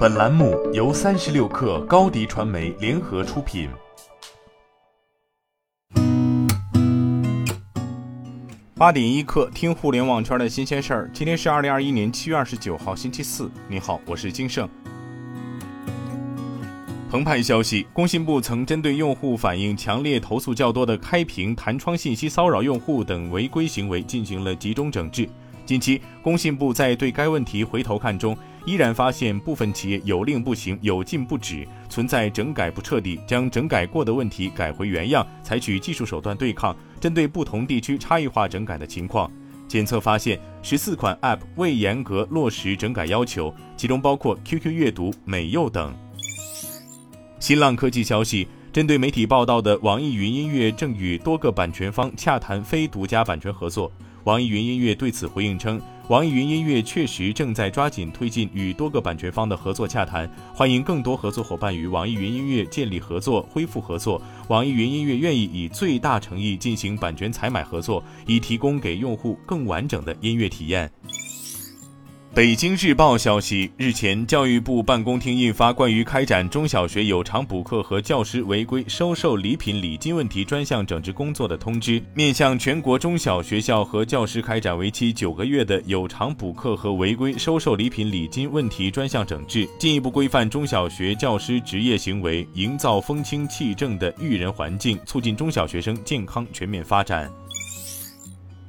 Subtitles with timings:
[0.00, 3.68] 本栏目由三十六氪高低传媒联合出品。
[8.74, 11.10] 八点一刻，听互联网圈的新鲜事儿。
[11.12, 13.50] 今天是二零二一年七月二十九号，星期四。
[13.68, 14.66] 你好，我是金盛。
[17.10, 25.28] 澎湃消息，工信部曾针对用户反映强烈投诉较多的开屏弹窗信息骚扰用户等违规行为进行了集中整治。
[25.66, 36.76] 近期，工信部在对该问题回头看中，依然发现部分企业有令不行、有禁不止，存在整改不彻底，将整改过的问题改回原样，采取技术手段对抗。
[37.00, 39.30] 针对不同地区差异化整改的情况，
[39.66, 45.94] 检测发现十四款 App 未严格落实整改要求，其中包括 QQ 阅读、美柚等。
[47.38, 53.90] 新浪科技消息，针对媒体报道的网易云音乐正与多个版权方洽谈非独家版权合作。
[54.24, 64.20] 网易云音乐对此回应称，网易云音乐确实正在抓紧推进与多个版权方的合作洽谈，欢迎更多合作伙伴与网易云音乐建立合作、恢复合作。
[64.48, 70.90] 网易云音乐愿意以最大诚意进行版权采买合作，以提供给用户更完整的音乐体验。
[72.32, 97.28] 北京日报消息，日前，教育部办公厅印发关于开展中小学有偿补课和教师违规收受礼品礼金问题专项整治工作的通知，面向全国中小学校和教师开展为期九个月的有偿补课和违规收受礼品礼金问题专项整治，进一步规范中小学教师职业行为，营造风清气正的育人环境，促进中小学生健康全面发展。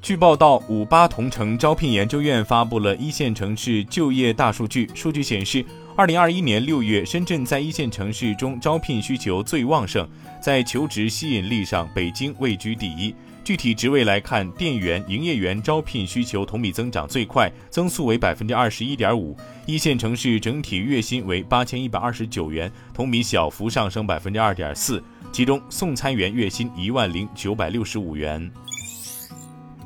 [0.01, 4.89] 据报道，五八同城招聘研究院发布了一线城市就业大数据。
[4.95, 5.63] 数据显示，
[5.95, 10.09] 二零二一年六月，深圳在一线城市中招聘需求最旺盛，
[10.41, 13.13] 在求职吸引力上，北京位居第一。
[13.43, 19.37] 具体职位来看，店员、营业员招聘需求同比增长最快，增速为百分之二十一点五。
[19.67, 25.01] 一线城市整体月薪为八千一百二十九元，同比小幅上升百分之二点四。
[25.31, 28.51] 其中，送餐员月薪一万零九百六十五元。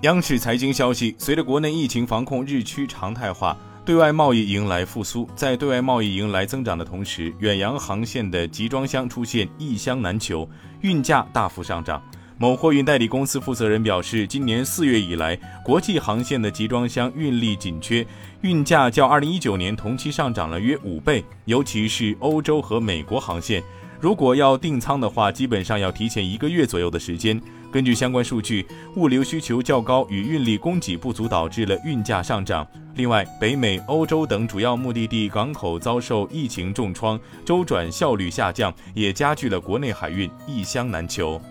[0.06, 5.28] 央视财经消息，随着国内疫情防控日趋常态化，对外贸易迎来复苏。
[5.36, 10.48] 在对外贸易迎来增长的同时，远洋航线的集装箱出现一箱难求，
[10.82, 12.00] 运价大幅上涨。
[12.38, 18.06] 某货运代理公司负责人表示，今年四月以来，国际航线的集装箱运力紧缺，
[18.42, 23.64] 运价较二零一九年同期上涨了约五倍，尤其是欧洲和美国航线。
[24.00, 27.42] 如果要订舱的话，基本上要提前一个月左右的时间。
[27.72, 32.66] 根据相关数据，物流需求较高与运力供给不足导致了运价上涨。
[32.96, 41.42] 另外，北美、欧洲等主要目的地港口遭受疫情重创，周转效率下降，也加剧了国内海运一箱难求。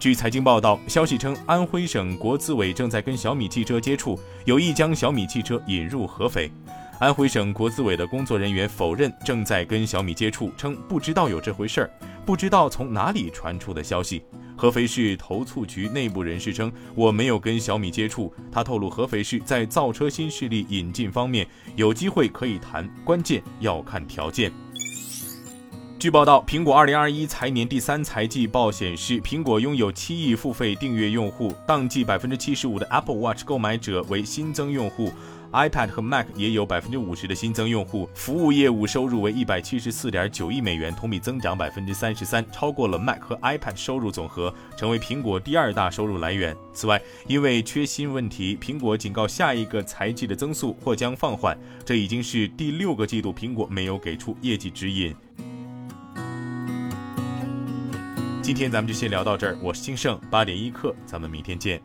[0.00, 6.50] 据财经报道，消息称，安徽省国资委正在跟小米汽车接触，有意将小米汽车引入合肥。
[7.00, 11.90] 安徽省国资委的工作人员否认正在跟小米接触，称不知道有这回事儿，
[12.26, 14.22] 不知道从哪里传出的消息。
[14.54, 18.30] 合肥市投促局内部人士称，我没有跟小米接触。
[18.52, 24.52] 他透露，合肥市在造车新势力引进方面有机会可以谈，关键要看条件。
[25.98, 35.10] 据报道，苹果2021财年第三财季报显示，苹果拥有七亿付费订阅用户，当季百分之七十五的 Apple Watch 购买者为新增用户。
[35.52, 46.56] iPad 和 Mac 也有百分之五十的新增用户，服务业务收入为一百七十四点九亿美元，同比增长百分之三十三，超过了 Mac 和 iPad 收入总和，成为苹果第二大收入来源。
[46.72, 51.58] 此外，因为缺芯问题，苹果警告下一个财季的增速或将放缓。
[51.84, 55.14] 这已经是第六个季度苹果没有给出业绩指引。
[58.40, 61.80] 今天咱们就先聊到这儿，我是金盛八点一刻，咱们明天见。